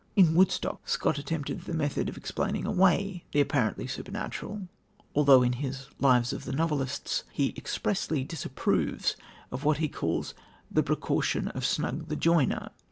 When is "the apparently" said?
3.33-3.85